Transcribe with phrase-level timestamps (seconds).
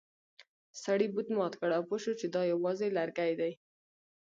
[0.83, 3.51] سړي بت مات کړ او پوه شو چې دا یوازې لرګی دی.